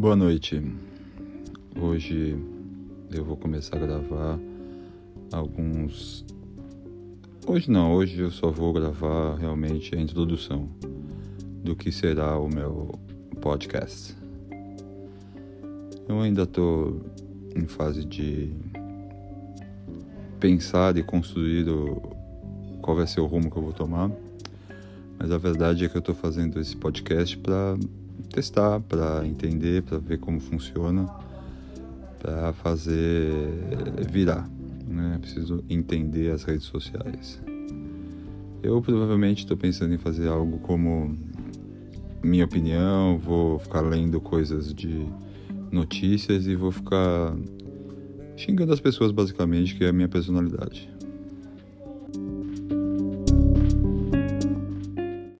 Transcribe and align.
Boa 0.00 0.16
noite. 0.16 0.58
Hoje 1.78 2.34
eu 3.12 3.22
vou 3.22 3.36
começar 3.36 3.76
a 3.76 3.80
gravar 3.80 4.38
alguns. 5.30 6.24
Hoje 7.46 7.70
não, 7.70 7.92
hoje 7.92 8.18
eu 8.18 8.30
só 8.30 8.50
vou 8.50 8.72
gravar 8.72 9.36
realmente 9.36 9.94
a 9.94 10.00
introdução 10.00 10.70
do 11.62 11.76
que 11.76 11.92
será 11.92 12.38
o 12.38 12.48
meu 12.48 12.98
podcast. 13.42 14.16
Eu 16.08 16.18
ainda 16.22 16.44
estou 16.44 17.02
em 17.54 17.66
fase 17.66 18.02
de 18.02 18.54
pensar 20.40 20.96
e 20.96 21.02
construir 21.02 21.68
o... 21.68 21.96
qual 22.80 22.96
vai 22.96 23.06
ser 23.06 23.20
o 23.20 23.26
rumo 23.26 23.50
que 23.50 23.58
eu 23.58 23.62
vou 23.62 23.74
tomar, 23.74 24.10
mas 25.18 25.30
a 25.30 25.36
verdade 25.36 25.84
é 25.84 25.90
que 25.90 25.96
eu 25.98 26.00
estou 26.00 26.14
fazendo 26.14 26.58
esse 26.58 26.74
podcast 26.74 27.36
para 27.36 27.76
testar, 28.30 28.80
para 28.80 29.26
entender, 29.26 29.82
para 29.82 29.98
ver 29.98 30.18
como 30.18 30.40
funciona, 30.40 31.08
para 32.20 32.52
fazer 32.52 33.32
virar. 34.10 34.48
Né? 34.86 35.18
Preciso 35.20 35.62
entender 35.68 36.30
as 36.30 36.44
redes 36.44 36.64
sociais. 36.64 37.40
Eu 38.62 38.80
provavelmente 38.82 39.38
estou 39.38 39.56
pensando 39.56 39.94
em 39.94 39.98
fazer 39.98 40.28
algo 40.28 40.58
como 40.58 41.16
minha 42.22 42.44
opinião, 42.44 43.18
vou 43.18 43.58
ficar 43.58 43.80
lendo 43.80 44.20
coisas 44.20 44.74
de 44.74 45.06
notícias 45.72 46.46
e 46.46 46.54
vou 46.54 46.70
ficar 46.70 47.34
xingando 48.36 48.72
as 48.72 48.80
pessoas 48.80 49.12
basicamente, 49.12 49.74
que 49.74 49.84
é 49.84 49.88
a 49.88 49.92
minha 49.92 50.08
personalidade. 50.08 50.90